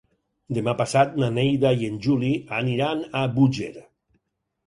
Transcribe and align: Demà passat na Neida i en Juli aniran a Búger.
Demà 0.57 0.71
passat 0.79 1.11
na 1.23 1.27
Neida 1.33 1.73
i 1.83 1.91
en 1.91 1.99
Juli 2.07 2.31
aniran 2.61 3.03
a 3.19 3.23
Búger. 3.39 3.71